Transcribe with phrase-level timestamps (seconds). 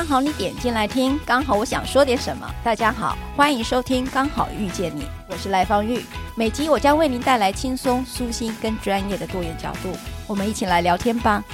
[0.00, 2.50] 刚好你点进来听，刚好我想说点什么。
[2.64, 6.00] 大家好，欢迎收听《刚好遇见你》，我是赖芳玉。
[6.34, 9.92] 每集我将为您带来轻松、舒心跟专业的多元角度，
[10.26, 11.44] 我们一起来聊天吧。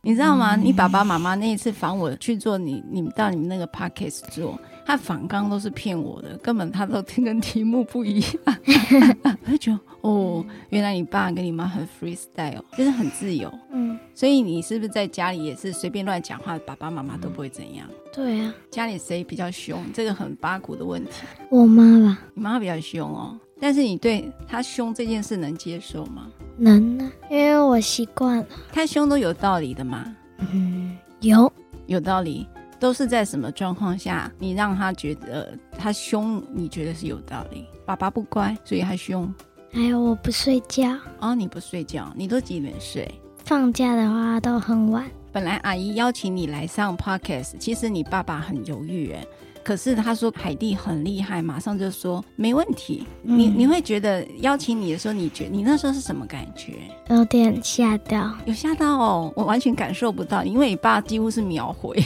[0.00, 0.56] 你知道吗？
[0.56, 4.58] 你爸爸妈妈那一次访我去做你，你们到你们那个 podcast 做。
[4.84, 8.30] 他访纲都是骗我的，根本他都听跟题目不一样。
[9.46, 13.52] 我就觉得哦，原来你爸跟你妈很 freestyle，就是很自由。
[13.70, 17.86] 嗯，所以你是不是在家里也是随便乱讲话，爸爸妈妈都不会怎样？
[18.12, 19.82] 对啊，家里谁比较凶？
[19.92, 21.10] 这个很八股的问题。
[21.50, 23.38] 我妈吧，你妈比较凶哦。
[23.60, 26.30] 但是你对她凶这件事能接受吗？
[26.56, 28.46] 能啊，因为我习惯了。
[28.72, 30.16] 他凶都有道理的吗？
[30.52, 31.52] 嗯，有，
[31.86, 32.46] 有道理。
[32.78, 36.42] 都是在什么状况下，你让他觉得他凶？
[36.50, 37.66] 你觉得是有道理？
[37.84, 39.30] 爸爸不乖，所以他凶。
[39.72, 40.96] 还有我不睡觉。
[41.20, 43.08] 哦，你不睡觉，你都几点睡？
[43.44, 45.08] 放假的话都很晚。
[45.32, 49.24] 本来阿姨邀请你来上 podcast，其实你爸爸很犹豫哎。
[49.62, 53.06] 可是他说海蒂很厉害，马上就说没问题。
[53.24, 56.74] 嗯、你你会觉得邀请你的时候，你觉得你那时候是什么感觉？
[57.10, 62.02] 有点吓到，有吓到哦，我完全感受不到，因为你爸几乎是秒回。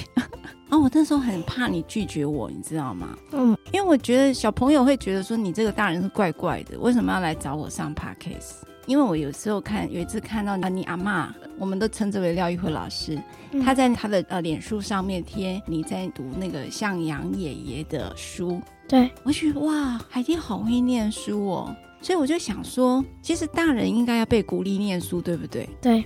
[0.74, 3.16] 哦，我那时候很怕你拒绝我，你知道吗？
[3.30, 8.64] 嗯，因为我觉得小朋友会觉得说你这个大人是怪怪的，为什么要来找我上 podcast？
[8.86, 13.16] 因为我有时候看，有一次看到你阿嬷，我们都称之为廖玉辉老师，
[13.64, 25.68] 他在他的呃脸书上面贴你在读那个向阳爷爷的书，对，我觉得哇，海蒂好会念书哦，所以我就想说，其实大人应该要被鼓励念书，对不对？
[25.80, 26.04] 对。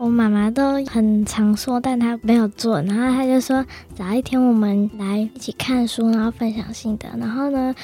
[0.00, 2.80] 我妈妈都很常说，但她没有做。
[2.80, 3.62] 然后她就说，
[3.94, 7.06] 找一天我们来一起看书，然后分享心得。
[7.18, 7.74] 然后呢，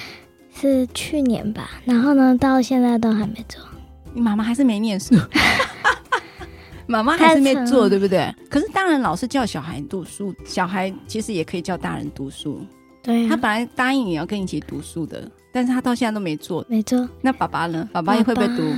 [0.58, 1.68] 是去年吧。
[1.84, 3.62] 然后呢，到现在都还没做。
[4.14, 5.14] 你妈妈还是没念书，
[6.88, 8.34] 妈妈还是没做，对不对？
[8.48, 12.64] 可是大人老是叫小孩读书，小孩其实也可以叫大人读书。
[13.02, 16.64] 对啊，他本来答应你要跟你一起读书的，但是他到现在都没做。
[16.66, 17.06] 没做。
[17.20, 17.86] 那爸爸呢？
[17.92, 18.72] 爸爸也会不会读？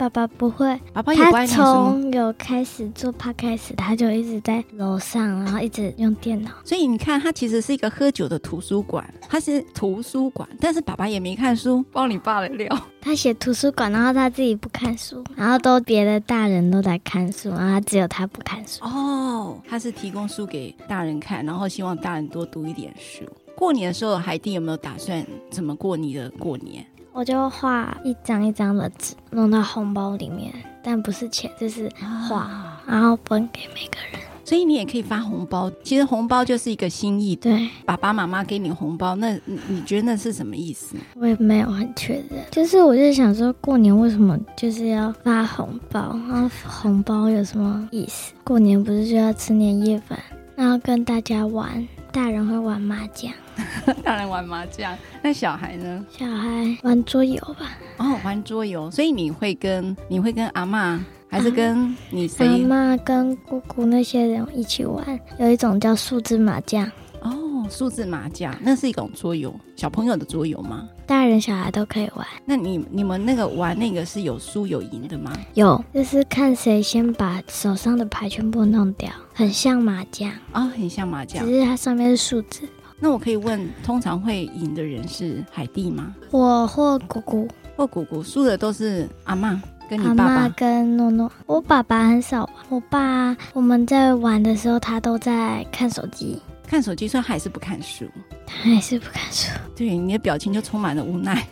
[0.00, 1.56] 爸爸不会，爸爸也不爱念书。
[1.56, 6.50] 他从有开始做 podcast，他就一直在楼上，然后一直用电脑。
[6.64, 12.74] 所以你看，他其实是一个喝酒的图书馆，他是图书馆，但是爸爸也没看书，爆你爸的料。
[12.98, 18.82] 他写图书馆，然后他自己不看书，然后都别的大人都在看书，然后他只有他不看书。
[18.82, 23.22] 哦，他是提供书给大人看，然后希望大人多读一点书。
[23.54, 26.86] 过年的时候，海蒂有没有打算怎么过你的过年？
[27.20, 30.50] 我就画一张一张的纸，弄到红包里面，
[30.82, 31.86] 但不是钱，就是
[32.26, 34.18] 画，啊、然后分给每个人。
[34.42, 37.36] 所以你也可以发红包，其实红包就是一个心意。
[37.36, 40.96] 对，爸爸妈妈给你红包，那你觉得那是什么意思？
[41.14, 46.18] 我也没有很确认，就是我就想说，过年为什么就是要发红包？
[46.26, 48.32] 然后红包有什么意思？
[48.42, 50.18] 过年不是就要吃年夜饭，
[50.56, 53.30] 然后跟大家玩，大人会玩麻将。
[54.02, 56.04] 大人玩麻将，那小孩呢？
[56.10, 57.78] 小孩玩桌游吧。
[57.98, 62.46] 哦，玩桌游，所以你会跟你会跟阿妈，还是跟你谁？
[62.46, 66.90] 阿嬷跟姑姑那些人一起玩，有一种叫数字麻将。
[67.22, 70.88] 哦，数字麻将，那是一种桌游，小朋友的桌游吗？
[71.06, 72.26] 大人小孩都可以玩。
[72.46, 75.30] 那你你们那个玩那个是有输有赢的吗？
[75.52, 82.62] 有，就是看谁先把手上的牌全部弄掉，很像麻将啊、哦，很像麻将，只是它上面是数字。
[83.00, 86.14] 那我可以问，通常会赢的人是海蒂吗？
[86.30, 90.48] 我或姑姑，或姑姑，输的都是阿妈跟你爸爸。
[90.50, 92.54] 跟诺诺，我爸爸很少玩。
[92.68, 96.38] 我爸我们在玩的时候，他都在看手机。
[96.66, 98.04] 看手机，所以还是不看书。
[98.46, 99.50] 他还是不看书。
[99.74, 101.44] 对，你的表情就充满了无奈。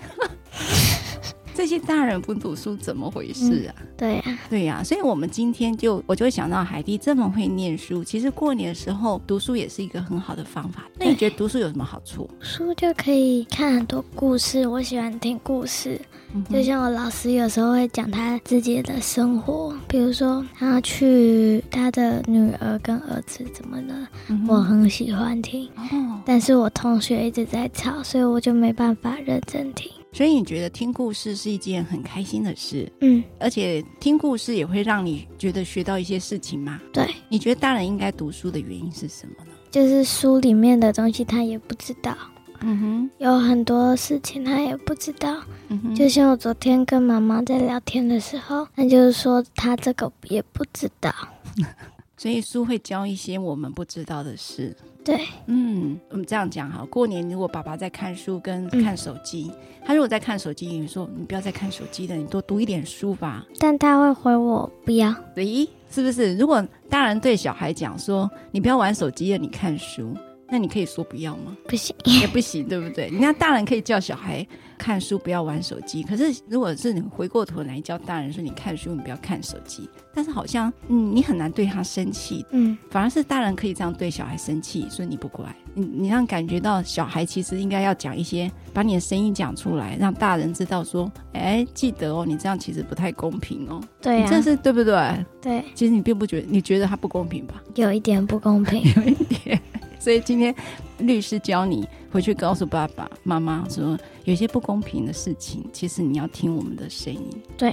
[1.58, 3.74] 这些大人不读书怎么回事啊？
[3.80, 10.84] 嗯、对呀、啊，对呀、啊，所以我们今天就我就会想到海蒂这么会念书，其实过年的时候读书也是一个很好的方法。
[11.00, 12.30] 那你觉得读书有什么好处？
[12.38, 16.00] 书就可以看很多故事，我喜欢听故事。
[16.32, 25.68] 嗯、就像我老师有时候会讲他自己的生活，比如说他去他的女儿跟儿子怎么了，嗯、我很喜欢听。
[25.74, 29.90] 哦，但是我同学一直在吵，所以我就没办法认真听。
[30.12, 36.80] 所以你觉得听故事是一件很开心的事，嗯，而且听故事也会让你觉得学到一些事情吗？
[36.92, 39.52] 对，你觉得大人应该读书的原因是什么呢？
[39.70, 42.16] 就是书里面的东西他也不知道，
[42.60, 45.36] 嗯哼，有很多事情他也不知道，
[45.68, 51.14] 嗯哼，就像我昨天跟妈妈在聊天的时候，那就是说他这个也不知道。
[52.18, 54.76] 所以书会教一些我们不知道的事。
[55.02, 59.56] 对，嗯，我们这样讲哈，过年如果爸爸在看书跟看手机，嗯、
[59.86, 63.46] 他如果在看手机，你说你不要再看手机了，你多读一点书吧。
[63.58, 66.36] 但他会回我不要，咦，是不是？
[66.36, 70.14] 如果大人对小孩讲说你不要玩手机了，你看书。
[70.50, 71.54] 那你可以说不要吗？
[71.68, 73.08] 不行，也不行，对不对？
[73.08, 74.46] 人家大人可以叫小孩
[74.78, 76.02] 看书，不要玩手机。
[76.02, 85.44] 可是如果是你回过头来教大人说你看书，你不要看手机，但是好像嗯，你很难对他生气，嗯，反而是大人可以这样对小孩生气，说你不乖。
[85.74, 93.80] 你你让感觉到小孩其实应该要讲一些，把你的声音讲出来，让大人知道说，哎，记得哦，你这样其实不太公平哦。
[94.00, 95.24] 对啊，这是对不对？
[95.40, 97.62] 对，其实你并不觉得，你觉得他不公平吧？
[97.74, 99.60] 有一点不公平， 有一点。
[100.00, 100.54] 所以今天
[100.98, 103.98] 律师教你回去告诉爸爸妈妈说，
[104.28, 107.30] 有些不公平的事情，其实你要听我们的声音。
[107.56, 107.70] 对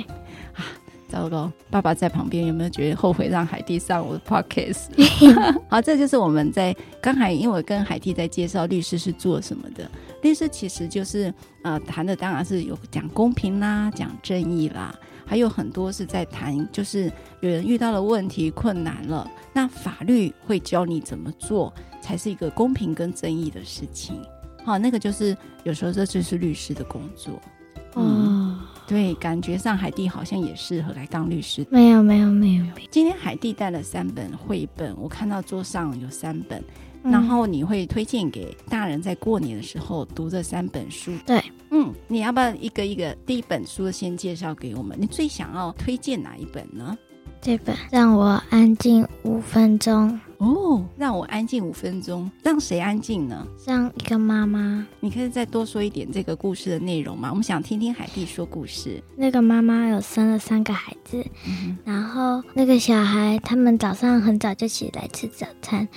[0.54, 0.64] 啊，
[1.10, 4.86] 糟糕，爸爸在旁边有没有觉得后悔让海蒂上我的 podcast？
[5.68, 9.92] 好，这就是我们在刚才，因为我跟海蒂在介绍律师是做什么的。
[10.22, 11.32] 律师其实就是
[11.62, 14.98] 呃谈的当然是有讲公平啦，讲正义啦。
[15.26, 17.12] 还有很多是在谈，就是
[17.42, 24.22] 有人遇到了问题、困难了，那法律会教你怎么做，才是一个公平跟正义的事情。
[24.66, 27.40] 好，那个就是有时候这就是律师的工作。
[27.96, 31.66] 嗯，对，感觉上海蒂好像也适合来当律师。
[31.70, 32.66] 没有，没有，没有。
[32.90, 36.62] 今天海蒂带了三本绘本，我看到桌上有三本。
[37.04, 41.12] 然后你会推荐给大人在过年的时候读这三本书。
[41.24, 41.40] 对，
[41.70, 44.98] 嗯，你要不要一个一个第一本书先介绍给我们？
[45.00, 46.98] 你最想要推荐哪一本呢？
[47.46, 50.20] 这本让我安静五分钟。
[50.40, 53.46] 哦，让我安静五分钟，让谁安静呢？
[53.68, 54.84] 让一个妈妈。
[55.00, 57.30] 你可以再多说一点这个故事的内容吗？
[57.30, 59.00] 我们想听听海蒂说故事。
[59.16, 65.88] 那个妈妈有生了三个孩子，嗯、然后那个小孩他们早上很早就起来吃早餐。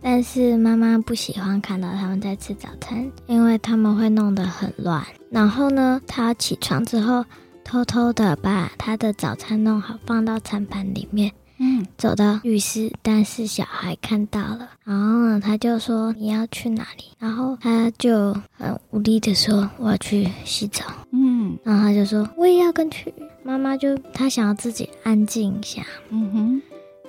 [0.00, 5.04] 但是妈妈不喜欢看到他们在吃早餐，因为他们会弄得很乱。
[5.30, 7.24] 然后呢，他起床之后，
[7.64, 11.32] 偷偷的把他的早餐弄好，放到餐盘里面。
[11.58, 23.14] 嗯，走到浴室，但是小孩看到了，然后呢，他就说：“你要去哪里？”然后他就很无力的说：“我要去洗澡。”嗯，然后他就说：“我也要跟去。”
[23.44, 25.86] 妈妈就他想要自己安静一下。
[26.10, 26.62] 嗯哼，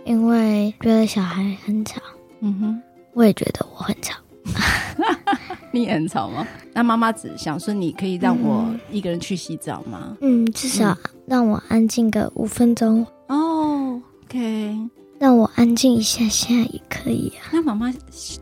[0.06, 2.00] 因为觉得小孩很吵。
[2.42, 2.82] 嗯哼，
[3.14, 4.16] 我也觉得我很吵，
[5.72, 6.48] 你也很吵吗？
[6.74, 10.16] 那妈妈只想说，你可以让我一个人去洗澡吗？
[10.22, 13.06] 嗯，至少让我安静个五分钟。
[13.28, 14.78] 哦，OK，
[15.20, 17.52] 让我安静一下下也可以啊。
[17.52, 17.94] 那妈妈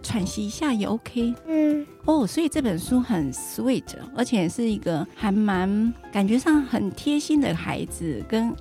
[0.01, 1.33] 喘息一下也 OK。
[1.47, 3.83] 嗯，哦，所以这本书很 sweet，
[4.15, 8.53] 而且是一个还蛮感觉上很贴心的孩子跟。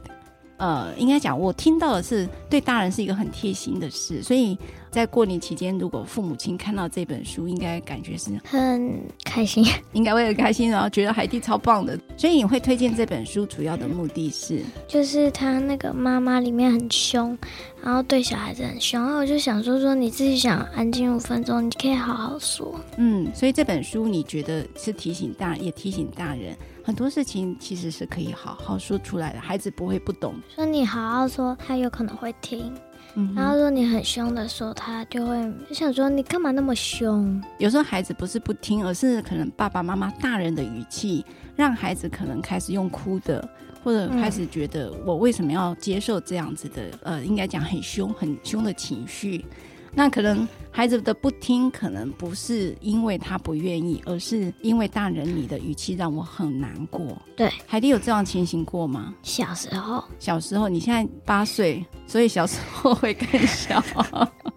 [0.58, 4.56] 呃，应该讲，我听到的是对大人是一个很贴心的事，所以
[4.92, 11.98] 在过年期间，如果父母亲看到这本书，应该感觉是很开心， 应该会很开心，然后觉得海蒂超棒的。
[12.14, 17.36] 所以你会推荐这本书，主要的目的是，就是他那个妈妈里面很凶，
[17.82, 22.78] 然后对小孩子很凶，然后我就想说说你自己想安静五分钟，你可以好好说。
[22.98, 26.54] 嗯，所以这本书你觉得是提醒大，也提醒大人。
[26.84, 30.34] 很多事情其实是可以好好说出来的，孩子不会不懂。
[30.54, 32.70] 说你好好说，他有可能会听。
[33.14, 37.42] 嗯，然后如果你很凶的时候，他就会就想说你干嘛那么凶？
[37.58, 41.24] 有时候孩子不是不听，而是可能爸爸妈妈大人的语气，
[41.54, 43.46] 让孩子可能开始用哭的，
[43.84, 46.82] 或者开始觉得我为什么要接受这样子的？
[47.02, 49.44] 呃，应该讲很凶、很凶的情绪。
[49.94, 57.06] 那可能孩子的不听，可能不是因为他不愿意，而是因为大人你的语气让我很难过。
[57.36, 59.14] 对，海蒂有这样情形过吗？
[59.22, 63.82] 小时候，小时候，你现在八岁，所以小时候会更小。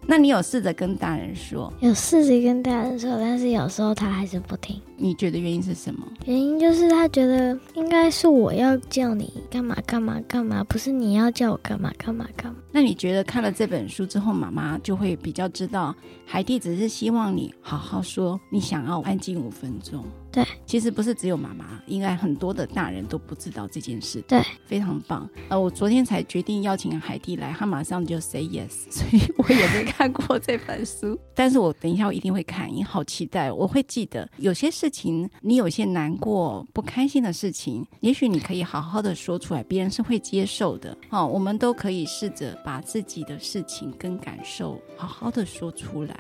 [0.08, 1.72] 那你有试着跟大人说？
[1.80, 4.80] 有试着跟大人说，但是有时候他还是不听。
[4.98, 6.06] 你觉得原因是什么？
[6.26, 12.60] 原因就是他觉得应该是我要叫你干嘛干嘛干嘛，不是你要叫我干嘛干嘛干嘛。
[12.72, 15.94] 那你觉得看了这本书之后，妈妈就会比较知道，
[16.26, 20.04] 海蒂只是希望你好好说，你想要安静五分钟。
[20.36, 24.22] 对，其实不是只有妈妈，应该很多的大人都不知道这件事。
[24.28, 25.30] 对，非常棒。
[25.48, 33.50] 呃，我昨天才决定邀请海蒂来，她马上就 say yes， 所以我也没看过这本书， 但是我等一下我一定会看，因为好期待。
[33.50, 40.98] 我会记得有些事情，你有些难过、不开心的事情，也许你可以好好的说出来，别人是会接受的。
[41.12, 46.14] 哦，我们都可以试着把自己的事情跟感受好好的说出来。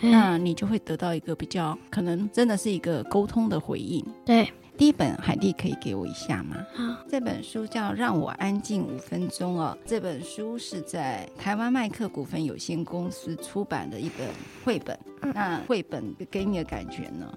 [0.00, 4.04] 那你就会得到一个比较可能真的是一个沟通的回应。
[4.24, 6.56] 对，第一本海蒂可以给我一下吗？
[6.74, 9.76] 好，这本书叫《让我安静五分钟》哦。
[9.84, 14.28] 这本书是在台湾麦克股份有限公司出版的一本
[14.64, 14.98] 绘本。
[15.34, 17.32] 那绘本给你的感觉呢？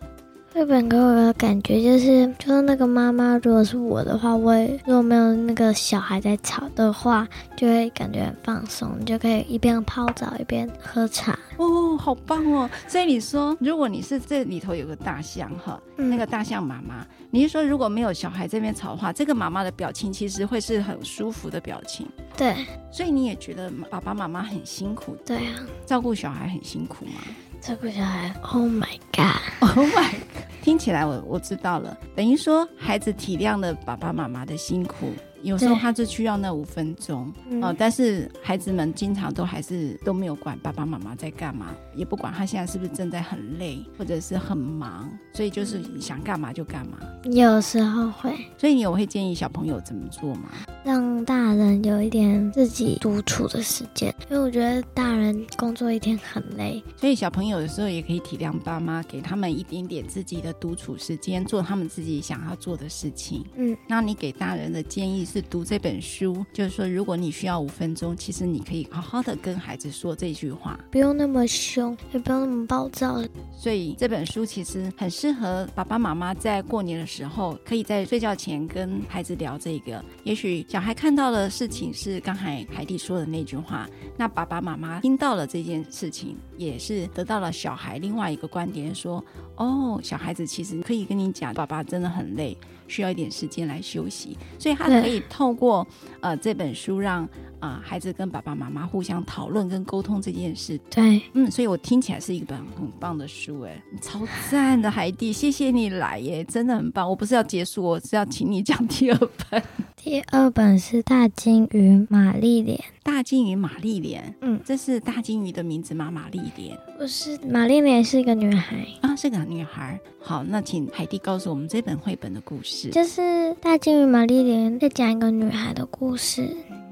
[0.53, 11.39] 绘本给我的感觉就是，就是那个妈妈，如果是我的话，我也如果没有那个小孩在吵的话，就会感觉很放松，你就可以一边泡澡一边喝茶。
[11.55, 12.69] 哦，好棒哦！
[12.85, 22.05] 所以你说，如果你是这里头有个大象哈，嗯、那个大象妈妈，你是说如果没有小孩这边吵的话，这个妈妈的表情其实会是很舒服的表情。
[22.35, 22.53] 对，
[22.91, 25.15] 所以你也觉得爸爸妈妈很辛苦？
[25.25, 27.21] 对啊，照顾小孩很辛苦吗？
[27.61, 30.43] 照顾小孩，Oh my God，Oh my God。
[30.63, 35.13] 听起来我我知道了，等于说孩子体谅了爸爸妈妈的辛苦。
[35.43, 46.97] 有时候他就需要那五分钟哦、嗯呃，但是孩子们经常都还是都没有管爸爸妈妈在干嘛，也不管他现在是不是正在很累或者是很忙，所以就是想干嘛就干嘛。
[47.31, 50.49] 有时候会，所以你有会建议小朋友怎么做吗？
[50.83, 63.45] 让大人有一点自己独处的时间，因为我觉得大人工作一天很累，所以小朋友有时候也可以体谅爸妈，给他们一点点自己的独处时间，做他们自己想要做的事情。
[63.55, 65.41] 嗯，那你给大人的建议是？
[65.51, 73.21] 读这本书，就是说，如果你需要五分钟，其实你可以好好的跟孩子说这句话，不用那么凶，也不用那么暴躁。
[73.53, 80.03] 所以这本书其实很适合爸爸妈妈在过年的时候，可以在睡觉前跟孩子聊这个。
[80.23, 89.21] 也许小孩看到的事情是刚才海蒂说的那句话，那爸爸妈妈听到了这件事情，也是得到了小孩另外一个观点，说：
[89.57, 92.57] 哦，小孩子其实可以跟你讲，爸爸真的很累。
[92.87, 95.85] 需要一点时间来休息，所以他可以透过
[96.21, 97.23] 呃这本书让
[97.59, 100.79] 啊、呃、孩子跟爸爸妈妈互相讨论跟沟通这件事。
[100.89, 107.09] 对，嗯，所以我听起来是一本很棒的书，哎，超赞的海蒂，谢谢你来耶，真的很棒。
[107.09, 109.61] 我不是要结束，我是要请你讲第二本。
[110.03, 112.75] 第二本是《大金鱼玛丽莲》。
[113.03, 116.09] 大金鱼玛丽莲，嗯，这是大金鱼的名字吗？
[116.09, 119.99] 玛丽莲不是，玛丽莲是一个女孩啊，是个女孩。
[120.19, 122.89] 好，那请海蒂告诉我们这本绘本的故事。
[122.89, 126.49] 就是大金鱼玛丽莲在讲一个女孩的故事，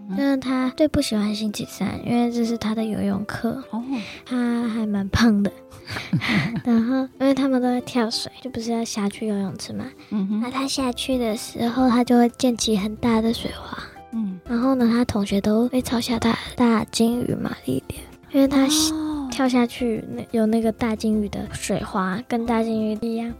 [0.09, 3.63] 嗯、就是他最不喜欢星期三，因为这是他的游泳课。
[3.69, 3.83] 哦，
[4.25, 5.51] 他还蛮胖的。
[6.63, 9.85] 然后，因为他们都在跳水，就不是要下去游泳池嘛。
[10.09, 10.39] 嗯哼。
[10.41, 13.77] 那他下去的时候，他就会溅起很大的水花。
[14.11, 14.39] 嗯。
[14.45, 18.01] 然后呢，他同学都会嘲笑他大金鱼玛丽莲，
[18.31, 18.67] 因为他
[19.31, 23.33] 跳下去，那有那个大金鱼的水花，跟大金鱼一样。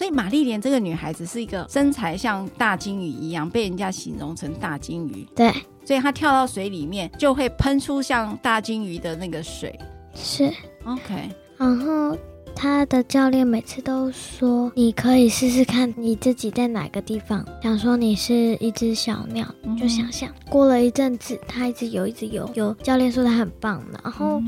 [0.00, 5.28] 所以玛丽莲这个女孩子是一个身材像大金鱼一样，被人家形容成大金鱼。
[5.36, 5.52] 对。
[5.84, 9.78] 所以她跳到水里面，就会喷出像大金鱼的那个水。
[10.14, 10.50] 是。
[10.84, 11.28] OK，
[11.58, 12.16] 然后
[12.56, 22.50] 她的教练每次都说：“你可以试试看你自己在哪个地方。”想说你是一只小鸟，嗯、就想象过了一阵子，她一直游，一直游。
[22.54, 24.42] 有教练说她很棒，然后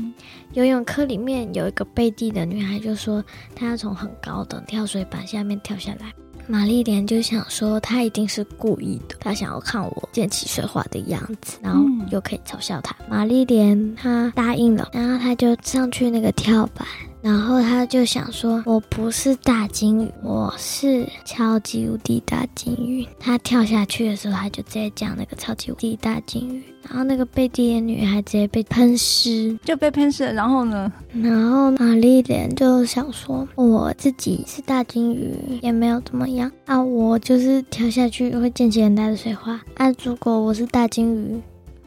[0.53, 3.23] 游泳课里面有一个贝蒂的女孩就说
[3.55, 6.13] 她要从很高的跳水板下面跳下来。
[6.45, 12.95] 玛丽莲就想说，她一定是故意的，她想要看我溅起水花的样子，然后又可以嘲笑她。
[13.09, 16.85] 玛丽莲她答应了，然后她就上去那个跳板。
[17.23, 26.61] 然后他就想说：“我不是大金鱼，我是超级无敌大金鱼。”他跳下去的时候，他就直接讲那个超级无敌大金鱼。
[26.81, 30.33] 然后那个贝蒂的女孩直接被喷湿，就被喷湿了。
[30.33, 30.91] 然后呢？
[31.13, 36.83] 然后玛丽莲就想说：“我自己是大金鱼，也没有怎么样啊。
[36.83, 39.89] 我就是跳下去会溅起很大的水花啊。
[40.03, 41.41] 如果我是大金鱼，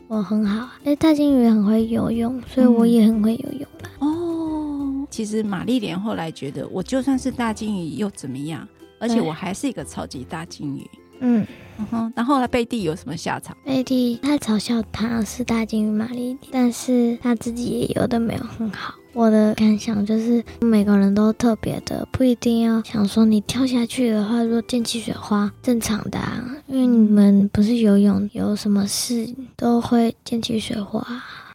[0.09, 0.67] 我很好。
[0.85, 3.91] 哎，大金鱼很会游泳，所以我也很会游泳吧。
[4.01, 4.36] 嗯”哦。
[5.11, 8.67] 其实玛丽莲后来觉得，我就算是大金鱼又怎么样？
[8.99, 10.91] 而且我还是一个超级大金鱼。
[11.21, 11.47] 嗯
[11.79, 12.13] 嗯哼。
[12.15, 13.57] 然后后来贝蒂有什么下场？
[13.65, 18.95] 贝蒂他嘲笑他是大金鱼玛丽莲，但是他自己也游的没有很好。
[19.13, 26.45] 我的感想就是，每个人都特别的，不一定要想说你跳下去的话，如果溅起水花，正常的啊。
[26.67, 31.03] 因为你们不是游泳，有什么事都会溅起水花。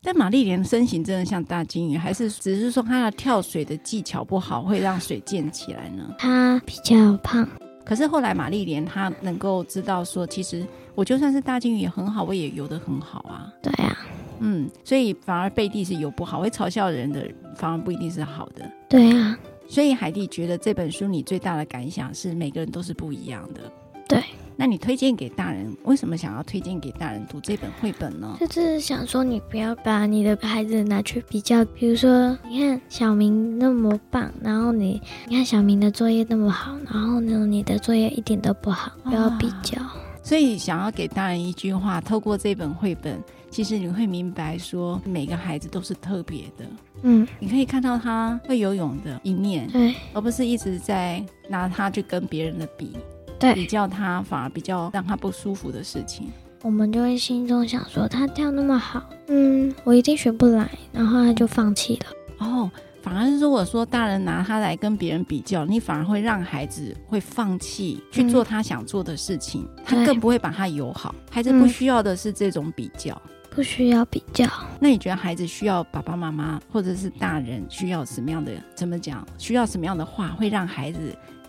[0.04, 6.16] 但玛丽莲身形真的像大鲸鱼，还是只是说她的跳水的技巧不好，会让水溅起来呢？
[6.18, 7.48] 她比较胖，
[7.86, 10.66] 可是后来玛丽莲她能够知道说，其实
[10.96, 13.54] 我就算是大鲸鱼也很好，我也游得很好啊。
[13.62, 13.96] 对啊，
[14.40, 18.68] 嗯，所以反而贝蒂是游不好，会嘲笑人的，反而不一定是好的。
[18.90, 23.72] 对啊，所以海蒂觉得这本书你最大的感想是每个人都是不一样的。
[24.12, 24.24] 对。
[24.58, 28.38] 那你推荐给大人，为什么想要推荐给大人读这本绘本呢？
[28.40, 39.82] 就是想说，你不要把你的孩子拿去比较，比如说，你看小明那么棒，然后你你看小明的作业那么好，然后呢，你的作业一点都不好，不要比较。
[40.22, 46.66] 所以想要给大人一句话，透过这本绘本，其实你会明白说，每个孩子都是特别的。
[47.02, 52.96] 嗯，你可以看到他会游泳的一面，对，而不是一直在拿他去跟别人的比。
[53.42, 56.30] 对，比较他反而比较让他不舒服的事情，
[56.62, 62.06] 我们就会心中想说他跳那么好，嗯，我一定学不来，然后他就放弃了。
[62.46, 62.70] 哦，
[63.02, 71.14] 反而如果说大人拿他来跟别人比较，你反而会让孩子会放弃去做他想做的事情，嗯、他更不会把他友好。
[71.30, 73.20] 孩子不需要的是这种比较，
[73.50, 74.48] 不需要比较。
[74.80, 78.52] 那你觉得孩子需要爸爸妈妈或者是大人需要什么样的？
[78.76, 79.28] 怎么讲？
[79.38, 81.00] 需要什么样的话会让孩子？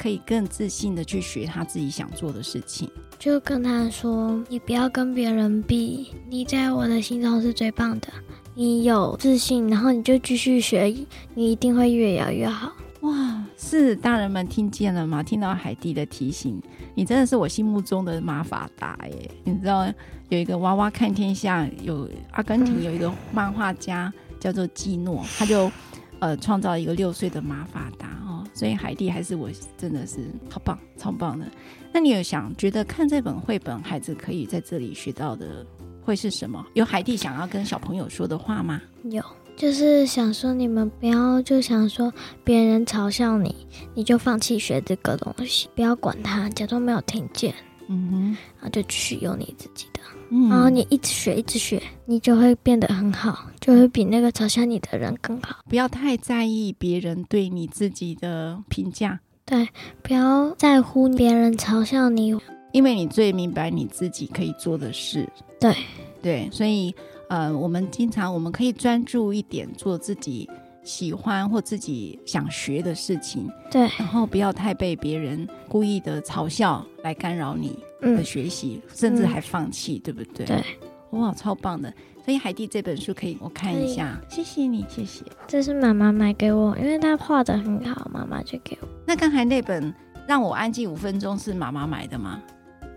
[0.02, 2.90] 可以更自信的去学他自己想做的事情，
[3.20, 8.08] 就跟他说：“你不要跟别人比，你在我的心中是最棒的。
[8.52, 10.92] 你有自信，然后你就继续学，
[11.34, 15.22] 你一定会越摇越好。”哇，是大人们听见了吗？
[15.22, 16.60] 听到海蒂的提醒，
[16.96, 19.30] 你真的是我心目中的马法达耶！
[19.44, 19.86] 你知道
[20.30, 25.70] 有一个娃娃看天下，有阿根廷有一个漫画家叫做基诺，他就
[26.18, 28.08] 呃创造一个六岁的马法达。
[28.54, 30.18] 所以海蒂还是我真的是
[30.50, 31.46] 好棒，超棒的。
[31.92, 35.66] 那你有想觉得看这本绘本，孩子可以在这里学到的
[36.02, 36.64] 会是什么？
[36.74, 38.80] 有海蒂想要跟小朋友说的话吗？
[39.04, 39.22] 有，
[39.56, 43.54] 就是想说你们不要就想说别人嘲笑你，
[43.94, 47.54] 你就放弃学这个东西，不要管他，假装没有听见。
[47.88, 48.24] 嗯哼，
[48.58, 49.91] 然后就去用你自己的。
[50.34, 55.58] 嗯，然后你一直学，一直学，你就会变得很好，就会比那个嘲笑你的人更好。
[55.68, 59.68] 不要太在意别人对你自己的评价，对，
[60.02, 62.34] 不要在乎别人嘲笑你，
[62.72, 65.28] 因为你最明白你自己可以做的事。
[65.60, 65.76] 对，
[66.22, 66.94] 对，所以
[67.28, 70.48] 呃，我们经常我们可以专注一点，做自己
[70.82, 73.50] 喜欢或自己想学的事情。
[73.70, 77.78] 对，然后不要太被别人故意的嘲笑来干扰你。
[78.02, 80.44] 的学习，甚至还放弃，嗯、对不对？
[80.44, 80.64] 对，
[81.10, 81.88] 哇，超棒的！
[82.24, 85.24] 所以海蒂这本书可以我看一下，谢谢你，谢谢。
[85.46, 88.88] 这是妈妈买给我，因为她画的很好，妈妈就给我。
[89.06, 89.94] 那刚才那本
[90.26, 92.42] 让我安静五分钟是妈妈买的吗？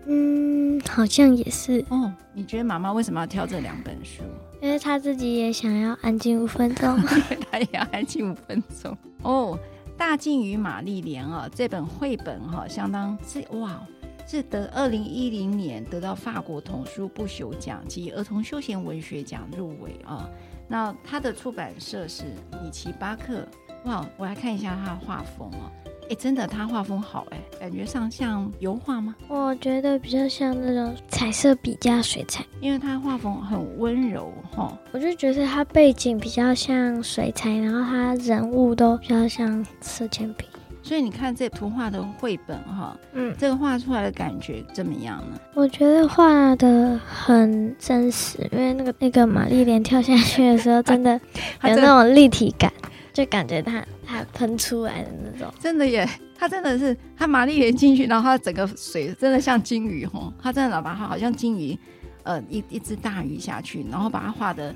[0.08, 1.84] 嗯，好像也是。
[1.88, 4.24] 哦，你觉得妈妈为什么要挑这两本书？
[4.66, 6.98] 因为他自己也想要安静五分钟，
[7.48, 8.98] 他也要安静五分钟。
[9.22, 9.56] 哦，
[9.96, 13.80] 大鲸与玛丽莲啊，这本绘本哈、相当是哇。
[14.26, 20.28] 是得二零一零年得到法国童书不朽奖及儿童休闲文学奖入围啊。
[20.66, 22.24] 那他的出版社是
[22.60, 23.46] 米奇巴克。
[23.84, 25.70] 哇，我来看一下他的画风哦。
[26.08, 29.14] 哎，真的，他画风好哎，感觉上像油画吗？
[29.28, 34.76] 我觉得比较像那种彩色笔加水彩，因为他画风很温柔哈。
[34.92, 40.44] 我就觉得他背景比较像水彩，然后他人物都比较像色铅笔。
[40.82, 45.36] 所以你看这图画的绘本哈，嗯，这个画出来的感觉怎么样呢？
[45.54, 51.20] 我觉得画的很真实，因为那个那个玛丽莲跳下去的时候， 真的
[51.64, 52.72] 有那种立体感，
[53.16, 55.50] 就感觉它它喷出来的那种。
[55.58, 61.78] 真的耶，它真的是它玛丽莲进去，然后它整个水真的像金鱼吼，它真的把它好像金鱼，
[62.24, 64.74] 呃，一一只大鱼下去，然后把它画的。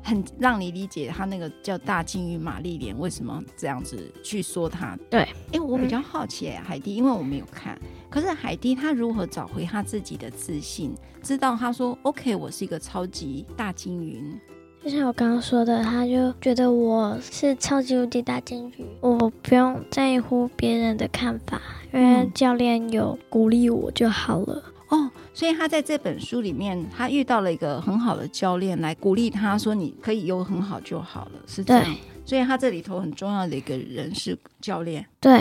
[0.00, 4.96] 很让你理解它那个叫大金鱼玛丽莲为什么这样子去说它。
[5.10, 14.34] 对，因为我比较好奇、欸、海蒂，因为我没有看，可是海蒂他如何找回他自己的自信，知道他说 OK，我是一个超级大金鱼。
[14.82, 21.60] 就像我刚刚说的，他就觉得我是超级无敌大金鱼，我不用在乎别人的看法，
[21.92, 24.62] 因为教练有鼓励我就好了。
[24.88, 31.94] 哦，所以他在这本书里面，他遇到了一个很好的教练来鼓励他说：“你可以有很好就好了。”是这样。
[32.24, 35.04] 所以他这里头很重要的一个人是教练。
[35.20, 35.38] 对，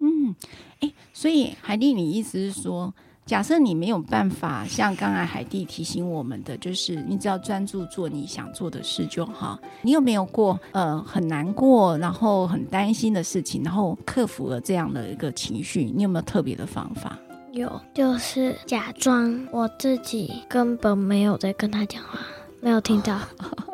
[0.00, 0.34] 嗯，
[0.80, 2.92] 哎，所以海蒂，你意思是说，
[3.30, 9.56] 假设你没有办法像刚才海蒂提醒我们的，就是你只要专注做你想做的事就好。
[9.82, 15.84] 你有没有过呃很难过，然后很担心的事情，然后克服了这样的一个情绪？
[15.94, 17.16] 你有没有特别的方法？
[17.52, 22.18] 有，就是假装我自己根本没有在跟他讲话，
[22.60, 23.16] 没有听到，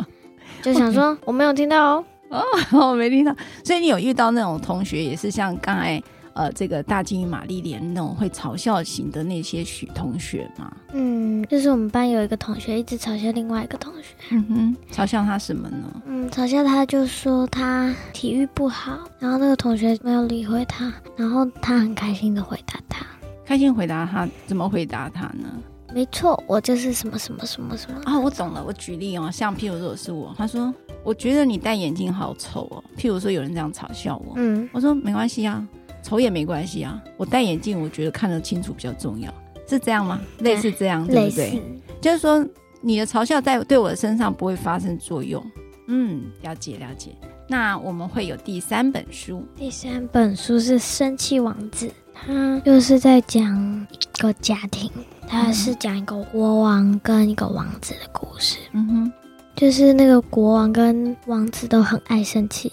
[0.61, 2.05] 就想说我没有听到哦，
[2.73, 3.35] 哦，我没听到。
[3.65, 6.03] 所以你有遇到那种同学，也是像刚才
[6.37, 10.71] 呃这个大金鱼玛丽莲那种会嘲笑型的那些许同学吗？
[10.93, 16.03] 嗯，就是我们班有一个同学一直嘲笑另外一个同学，嗯哼，嘲笑他什么呢？
[16.07, 23.05] 嗯，嘲笑他就说他体育不好，然后那个同学没有理会他，然后他很开心的回答他。
[23.45, 25.49] 开心回答他，怎么回答他呢？
[25.95, 28.19] 没错，我就是什么什么什么什么啊！
[28.19, 32.85] 我懂了，我举例哦，像譬如说是我，他说我觉得你戴眼镜好丑哦。
[32.99, 35.65] 譬如说有人这样嘲笑我，嗯，我说没关系啊，
[36.07, 39.35] 丑也没关系啊，我戴眼镜我觉得看得清楚比较重要，
[39.69, 40.21] 是这样吗？
[40.39, 41.61] 类似这样，对不对？
[42.01, 42.47] 就是说
[42.81, 45.45] 你的嘲笑在对我的身上不会发生作用。
[45.89, 47.11] 嗯，了解了解。
[47.49, 54.89] 那我们会有第三本书，第三本书是《生气王子》，他又是在讲一个家庭。
[55.29, 58.59] 他是讲一个国王跟一个王子的故事。
[58.73, 59.13] 嗯哼，
[59.57, 62.73] 就是那个国王跟王子都很爱生气，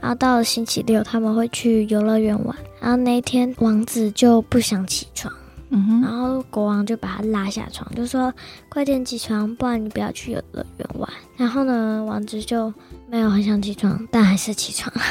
[0.00, 5.32] 然后到了星期六他们会去游乐园玩，然后那一天王子就不想起床，
[5.70, 8.32] 嗯，然后国王就把他拉下床，就说
[8.68, 11.08] 快点起床，不然你不要去游乐园玩。
[11.36, 12.72] 然后呢，王子就
[13.08, 15.02] 没有很想起床，但还是起床了。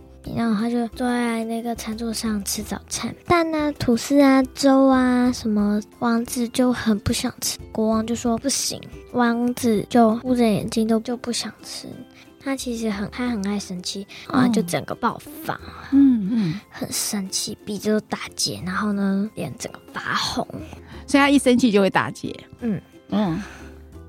[0.34, 5.80] 然后他就坐在那个餐桌上吃早餐，蛋啊、吐司啊、粥啊什么。
[6.00, 8.80] 王子就很不想吃，国王就说不行。
[9.12, 11.86] 王子就捂着眼睛都就不想吃。
[12.46, 20.46] 他其实很他很爱生气，然后就整个爆发，嗯嗯，很生气，鼻子都打结，然后呢脸整个发红。
[21.08, 22.32] 所以他一生气就会打结。
[22.60, 23.42] 嗯嗯，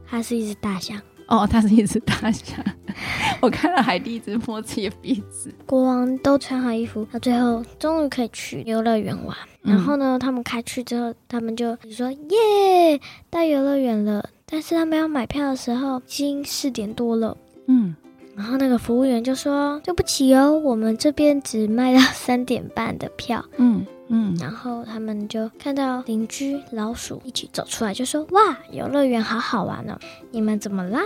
[0.08, 1.02] 他是一只大象。
[1.26, 2.64] 哦，他是一只大象。
[3.42, 5.52] 我看到海蒂一直摸自己的鼻子。
[5.66, 9.36] 国王都穿好衣服，他最后终于可以去游乐园玩。
[9.64, 17.36] 嗯、然后呢，他们开去之后，他们就说：“耶，到游乐园了。”但是他们要买票的时候，已经四点多了。
[17.66, 17.96] 嗯。
[18.38, 23.86] 然后那个服务员就说：“对不起哦，我们这边只卖到三点半的票。”嗯。
[24.10, 30.00] 嗯，然后他们就看到邻居老鼠一起走出来，就说：“哇，游乐园好好玩哦！
[30.32, 31.02] 你们怎么啦？”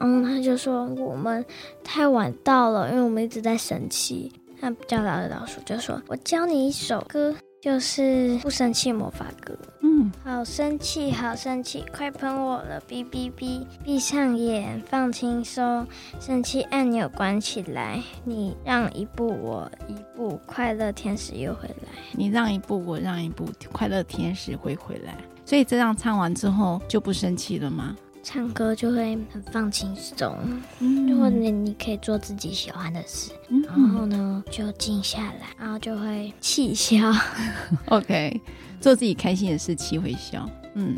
[0.00, 1.44] 嗯，他就说：“我们
[1.84, 7.32] 太晚到了，因为我们一直在生气。”那比较老的老鼠就说：“我教你一首歌。”
[7.64, 13.64] 就是不生气魔法歌，嗯，好生气，好生气，快喷我了，哔哔哔！
[13.82, 15.86] 闭上眼，放轻松，
[16.20, 21.88] 生气按钮关起来，你让一步，我一步，快乐天使又回来。
[22.12, 25.16] 你让一步，我让一步，快乐天使会回来。
[25.46, 27.96] 所以这样唱完之后就不生气了吗？
[28.24, 30.34] 唱歌就会很放轻松，
[30.80, 36.96] 嗯，或者你可以做自己喜欢的事，嗯、然后呢就静下来，然后就会气消。
[37.86, 38.40] OK，
[38.80, 40.48] 做自己开心的事，气会消。
[40.74, 40.96] 嗯，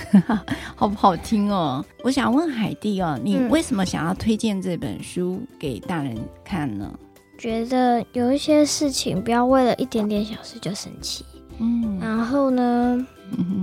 [0.76, 1.82] 好不好听哦？
[2.04, 6.92] 我想问海蒂哦，你为什么想要推荐这本书给大人看呢？
[7.38, 11.24] 觉得有一些事情不要为了一点点小事就生气。
[11.60, 13.06] 嗯，然后呢？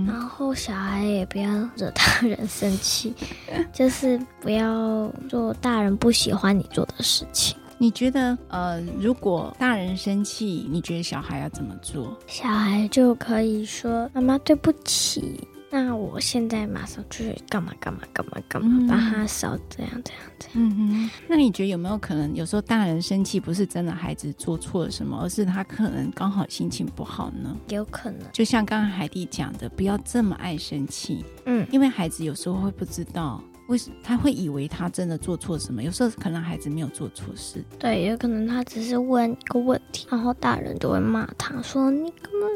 [0.06, 3.12] 然后小孩也不要惹大人生气，
[3.70, 7.54] 就是不要做大人不喜欢你做的事情。
[7.76, 12.16] 你觉得，呃，如果大人生气，你觉得小孩要怎么做？
[12.26, 20.54] 小孩就可以说：“妈妈，对不起。”那我现在马上去干嘛干嘛干嘛干嘛，把他烧这样这样这样。
[20.54, 27.54] 嗯哼，那你觉得有没有可能，有时候大人生气不是真的孩子做错了什么，而是他可能刚好心情不好呢？
[27.68, 28.20] 有可能。
[28.32, 31.24] 就像刚刚海蒂讲的，不要这么爱生气。
[31.44, 35.82] 嗯，因为孩子有时候会不知道为什么，他会以为他真的做错什么。
[35.82, 37.62] 有时候可能孩子没有做错事。
[37.78, 42.46] 对，有可能他只是问一个问题，然后大人就会骂他说：“你干嘛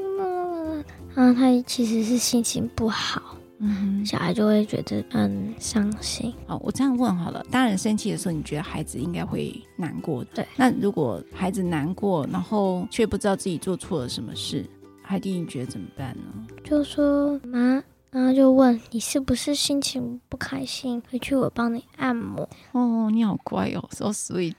[1.14, 6.32] 干嘛？”然后他其实是心情不好，嗯，小孩就会觉得很伤心。
[6.46, 10.24] 哦，我这样问好了，大人生气的时候，你觉得孩子应该会难过？
[10.34, 10.46] 对。
[10.56, 14.64] 那如果孩子难过，然后却不知道自己做错了什么事，
[15.02, 16.46] 海蒂，你觉得怎么办呢？
[16.64, 21.00] 就说妈，然后就问你是不是心情不开心？
[21.10, 22.48] 回去我帮你按摩。
[22.72, 24.54] 哦，你好乖哦，so sweet。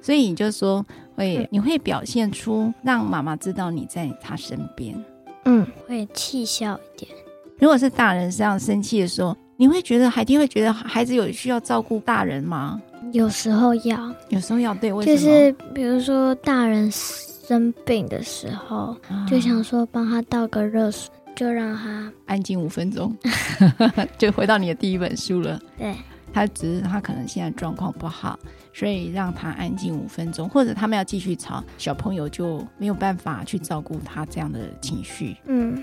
[0.00, 0.84] 所以你就说
[1.16, 5.02] 会，嗯、你会表现出让妈妈知道你在她身边。
[5.44, 7.10] 嗯，会气消一点。
[7.58, 12.80] 如果是大人这样生气的时候，你会觉得海蒂会觉得孩子有需要照顾大人吗？
[13.12, 14.74] 有时候要，有时候要。
[14.74, 15.04] 对，为？
[15.04, 23.16] 就是比如说大人生病的时候，啊、就想说帮他倒个热水，就让他安静五分钟，
[24.18, 25.60] 就回到你的第一本书了。
[25.78, 25.94] 对。
[26.34, 28.36] 他只是他可能现在状况不好，
[28.72, 35.36] 所以让他安静五分钟，或者他们要继续吵，小朋友就没有办法去照顾他这样的情绪。
[35.46, 35.80] 嗯，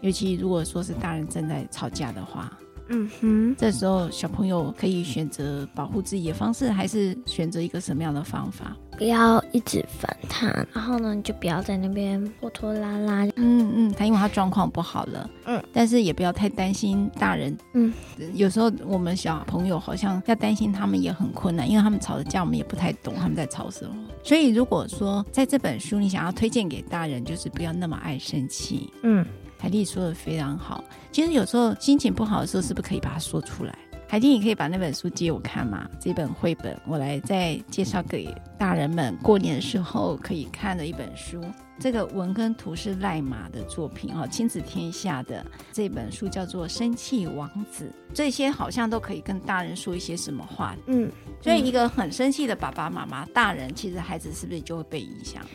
[0.00, 2.50] 尤其如果说是大人正在吵架的话，
[2.88, 8.74] 嗯哼，这时候小朋友可以选择保护自己的方式，还是选择一个什么样的方法？
[9.00, 13.24] 不要一直烦他，然后呢，你就不要在那边拖拖拉拉。
[13.36, 17.56] 嗯嗯，他因为他状况不好了，嗯，但是也不要太担心大人。
[17.72, 17.90] 嗯，
[18.34, 23.94] 有时候我们小朋友好像要担心他们也很困难，因为他们吵的架，我们也不太懂他们在吵什么。
[24.22, 28.92] 所以如果说在这本书你想要推荐给大人，就是不要那么爱生气。
[29.02, 29.24] 嗯，
[29.56, 30.84] 海丽说的非常好。
[31.10, 33.74] 其实有时候心情不好的时候，是不是可以把它说出来？
[34.10, 35.88] 海蒂，你可以把那本书借我看吗？
[36.00, 41.40] 这本绘本，我来再介绍给大人们过年的时候可以看的一本书。
[41.78, 47.84] 这个文跟图是赖马的作品哦，亲子天下的这本书叫做《生气王子》。
[48.12, 50.74] 这些好像都可以跟大人说一些什么话？
[50.88, 51.08] 嗯，
[51.40, 55.48] 所以一个很生气的爸爸妈妈，大人其实孩子是不是就会被影响了？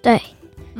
[0.00, 0.18] 对。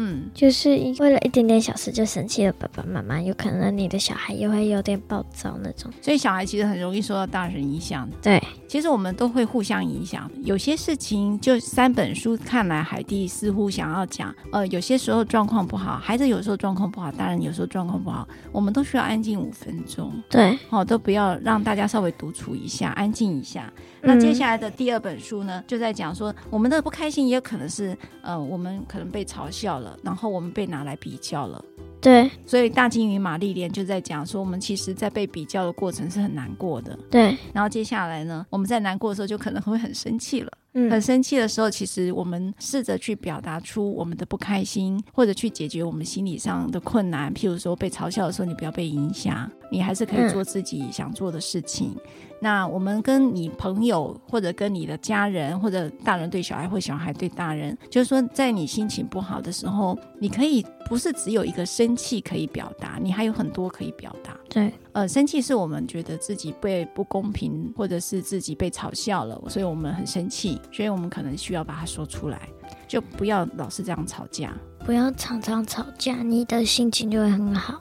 [0.01, 8.09] 嗯，就是为了一点点小事就生气了，爸爸妈妈有可能你的小孩也会有点暴躁那种，所以小孩其实很容易受到大人影响。
[8.23, 10.31] 对，其实我们都会互相影响。
[10.45, 20.13] 有些事情就三本书看来，海蒂似乎想要讲，呃，有些时候状况不好，孩子有时候状况不好，大人有时候状况不好，我们都需要安静五分钟。
[20.31, 23.73] 对，哦，都不要让大家稍微独处一下，安静一下。
[24.01, 29.88] 那接下来的第二本书呢，就在讲说，我们的不开心也有可能是，呃，我们可能被嘲笑了。
[30.03, 31.65] 然后我们被拿来比较了，
[32.01, 37.37] 对，所以大金鱼玛丽莲就在讲说，我们其实，在被比较的过程是很难过的，对。
[37.53, 47.33] 然后接下来呢，我们在难过的时候，就可能会很生气了，嗯，很生气的时候，其实我们试着去表达出我们的不开心，或者去解决我们心理上的困难。
[47.33, 51.93] 譬如说被嘲笑的时候，你不要被影响，你还是可以做自己想做的事情。
[51.95, 52.01] 嗯
[52.41, 64.37] 那我们跟你朋友，或者跟你的家人，或者大人对小孩，或小孩对大人，就是说，在你心情不好的时候，你可以不是只有一个生气可以表达，你还有很多可以表达。
[64.49, 72.49] 对，呃，生气是我们觉得自己被不公平，或者是自己被嘲笑了，所以我们很生气，所以我们可能需要把它说出来，
[72.89, 74.53] 就不要老是这样吵架，
[74.85, 77.81] 不要常常吵架，你的心情就会很好。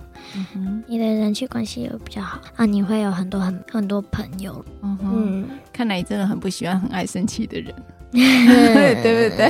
[0.86, 4.64] 你的人际关系也会比较好啊，你会有很多很很多朋友。
[4.84, 7.74] 嗯哼，嗯，看来你真的很不喜欢很爱生气的人，
[9.02, 9.50] 对不对？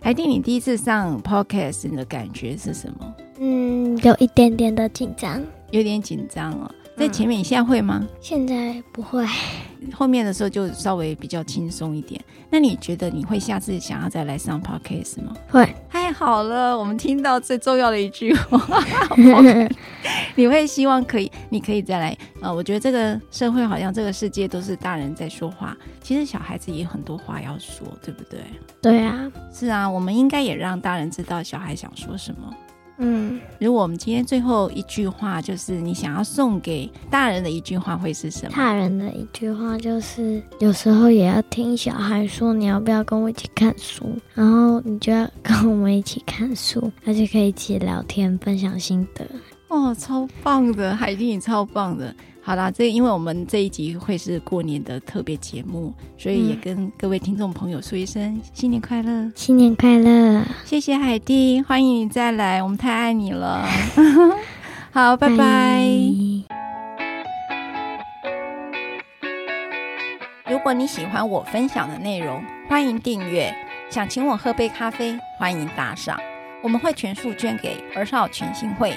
[0.00, 3.14] 海蒂，你第一次上 podcast，你的感觉是什么？
[3.40, 5.42] 嗯，有一点点的紧张，
[5.76, 6.70] 有点紧张哦。
[6.96, 8.02] 在前面，你现在会吗？
[8.22, 9.22] 现在不会，
[9.92, 12.18] 后面的时候就稍微比较轻松一点。
[12.48, 15.34] 那你觉得你会下次想要再来上 podcast 吗？
[15.50, 18.82] 会，太好了，我们听到最重要的一句话。
[20.34, 22.16] 你会希望可以，你可以再来。
[22.40, 28.40] 呃，我觉得这个社会好像这个世界都是大人在说话，其实小孩子也有很多话要说，对不对？
[28.80, 32.50] 对啊，是啊，我们应该也让大人知道小孩想说什么。
[32.98, 38.52] 嗯，如果我们今天最后一句话就是你想要送给大人的一句话会是什么？
[38.56, 44.16] 大人的一句话就是，有时候也要听小孩说，你要不要跟我一起看书？
[44.34, 49.26] 然后你就要跟我们一起看书，而且可以一起聊天，分享心得。
[49.68, 52.14] 哦，超棒的，海蒂，你超棒的。
[52.40, 60.44] 好啦，这因为我们这一集会是过年的特别节目，所以也跟各位听众朋友说一声新年快乐，新年快乐！
[60.64, 63.66] 谢谢海蒂，欢迎你再来，我们太爱你了。
[64.92, 65.84] 好，拜拜。
[70.48, 73.52] 如果你喜欢我分享的内容，欢迎订阅。
[73.90, 76.16] 想请我喝杯咖啡，欢迎打赏，
[76.62, 78.96] 我们会全数捐给儿少权心会。